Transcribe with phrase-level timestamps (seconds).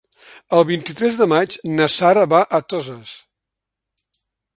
[0.59, 3.13] El vint-i-tres de maig na Sara va a Toses.